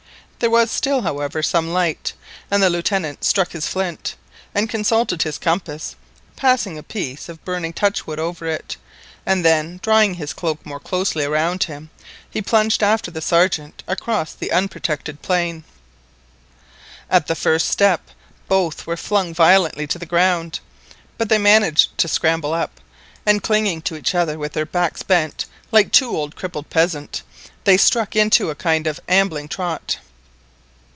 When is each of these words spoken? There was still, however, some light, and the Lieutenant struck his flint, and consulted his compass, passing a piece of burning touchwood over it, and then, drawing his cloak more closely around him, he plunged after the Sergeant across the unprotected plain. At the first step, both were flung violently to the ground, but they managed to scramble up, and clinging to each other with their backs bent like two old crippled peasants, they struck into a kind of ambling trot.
There 0.41 0.49
was 0.49 0.71
still, 0.71 1.03
however, 1.03 1.43
some 1.43 1.71
light, 1.71 2.13
and 2.49 2.63
the 2.63 2.69
Lieutenant 2.71 3.23
struck 3.23 3.51
his 3.51 3.67
flint, 3.67 4.15
and 4.55 4.67
consulted 4.67 5.21
his 5.21 5.37
compass, 5.37 5.95
passing 6.35 6.79
a 6.79 6.81
piece 6.81 7.29
of 7.29 7.45
burning 7.45 7.73
touchwood 7.73 8.17
over 8.17 8.47
it, 8.47 8.75
and 9.23 9.45
then, 9.45 9.79
drawing 9.83 10.15
his 10.15 10.33
cloak 10.33 10.65
more 10.65 10.79
closely 10.79 11.23
around 11.25 11.65
him, 11.65 11.91
he 12.27 12.41
plunged 12.41 12.81
after 12.81 13.11
the 13.11 13.21
Sergeant 13.21 13.83
across 13.87 14.33
the 14.33 14.51
unprotected 14.51 15.21
plain. 15.21 15.63
At 17.07 17.27
the 17.27 17.35
first 17.35 17.67
step, 17.67 18.07
both 18.47 18.87
were 18.87 18.97
flung 18.97 19.35
violently 19.35 19.85
to 19.85 19.99
the 19.99 20.07
ground, 20.07 20.59
but 21.19 21.29
they 21.29 21.37
managed 21.37 21.95
to 21.99 22.07
scramble 22.07 22.55
up, 22.55 22.81
and 23.27 23.43
clinging 23.43 23.83
to 23.83 23.95
each 23.95 24.15
other 24.15 24.39
with 24.39 24.53
their 24.53 24.65
backs 24.65 25.03
bent 25.03 25.45
like 25.71 25.91
two 25.91 26.09
old 26.17 26.35
crippled 26.35 26.71
peasants, 26.71 27.21
they 27.63 27.77
struck 27.77 28.15
into 28.15 28.49
a 28.49 28.55
kind 28.55 28.87
of 28.87 28.99
ambling 29.07 29.47
trot. 29.47 29.97